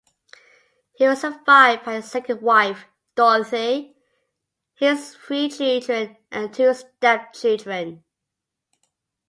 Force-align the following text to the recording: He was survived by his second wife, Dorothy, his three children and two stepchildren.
He 0.93 1.07
was 1.07 1.21
survived 1.21 1.85
by 1.85 1.93
his 1.93 2.09
second 2.09 2.41
wife, 2.41 2.85
Dorothy, 3.13 3.95
his 4.73 5.13
three 5.13 5.47
children 5.47 6.17
and 6.31 6.51
two 6.51 6.73
stepchildren. 6.73 8.03